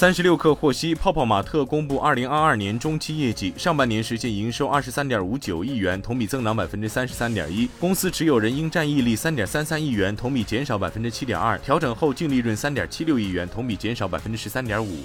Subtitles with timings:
[0.00, 7.68] 三十六氪获悉，泡泡玛特公布二零二二年中期业绩，上半年实现营收二十三点五九亿元，同比增长百分之三十三点一。
[7.78, 15.00] 公司持有人应占溢利三点三三亿元，同比减少百分之七点二，调整后净利润三点七六亿元，同比减少百分之十三点五。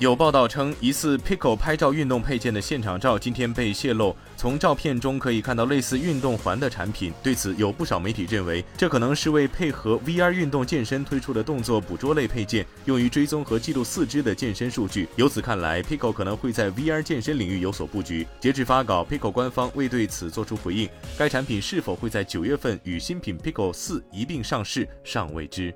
[0.00, 4.16] 有报道称，疑似 Pico 拍照运动配件的现场照今天被泄露。
[4.34, 7.12] 从照片中可以看到类似运动环的产品。
[7.22, 15.06] 对此，有不少媒体认为，这可能是为配合 VR 运动健身推出的动作捕捉类配件，用于追踪和记录四肢的健身数据。
[15.16, 18.26] 由此看来，Pico 可能会在 VR 健身领域有所布局。
[18.40, 20.88] 截至发稿，Pico 官方未对此作出回应。
[21.18, 25.74] 该产品是否会在九月份与新品 Pico 四一并上市，尚未知。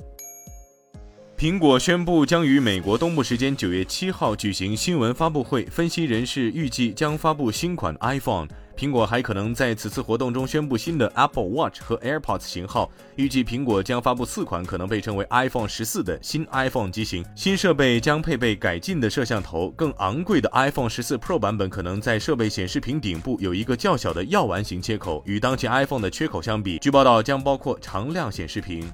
[1.36, 8.46] 苹果宣布将于美国东部时间九月七号举行新闻发布会，分析人士预计将发布新款 iPhone。
[8.76, 12.88] 苹果还可能在此次活动中宣布新的 Apple Watch 和 AirPods 型号。
[13.16, 17.24] 预计苹果将发布四款可能被称为 iPhone 十四的新 iPhone 机型。
[17.34, 25.20] 新设备将配备改进的摄像头，更昂贵的 iPhone 十四 Pro 版本可能在设备显示屏顶部有一个较小的药丸型切口。
[25.26, 28.88] 与当前 iPhone 的缺口相比，据报道将包括常亮显示屏。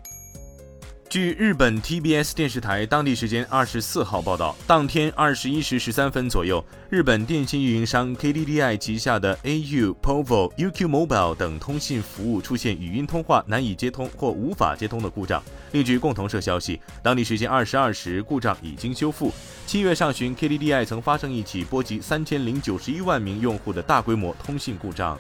[1.11, 15.43] 据日本 TBS 电视台当地时间二十四号报道，当天二十一时十三分左右，日本电信运营商 KDDI 旗下的 AU、POVO、UQ Mobile 等通信服务出现语音通话难以接通或无法接通的故障。
[15.73, 19.33] 另据共同社消息，当地时间二十二时，故障已经修复。
[19.67, 25.19] 七月上旬，KDDI 曾发生一起波及三千零九十一万名用户的大规模通信故障。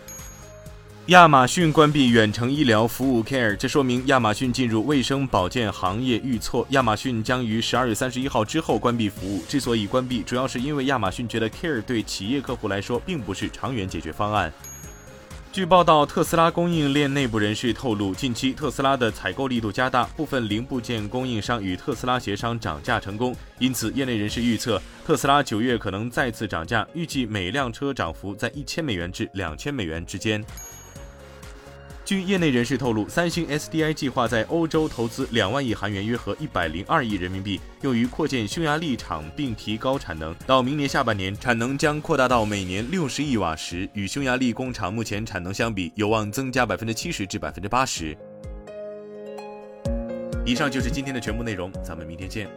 [1.11, 6.65] 亚马逊关闭远程医疗服务 Care，这说明亚马逊进入卫生保健行业遇挫。
[6.71, 9.43] 亚马逊将于十二月三十一号之后关闭服务。
[9.49, 14.53] 之所以关闭，主要是因为亚马逊觉得 Care 对企业客户来说并不是长远解决方案。
[15.51, 23.35] 据报道，特斯拉供应链内部人士透露，近期特斯拉的采购力度加大，部分零部件供应商与特斯拉协商涨价成功。
[23.59, 30.45] 因此，业内人士预测，特斯拉九月可能再次涨价，预计每辆车涨幅在一千美元至两千美元之间。
[32.11, 40.35] 据业内人士透露，三星 SDI 计划在欧洲投资两万亿韩元，约合一百零二亿人民币，用于扩建匈牙利厂并提高产能。
[40.45, 48.19] 到明年下半年，产能将扩大到每年六十亿瓦时，与匈牙利工厂目前产能相比，有望增加百分之七十至百分之八十。
[50.45, 52.51] 以上就是今天的全部内容，咱们明天见。